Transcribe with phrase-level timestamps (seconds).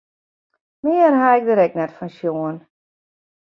[0.83, 2.57] Mear ha ik dêr ek net fan sjoen.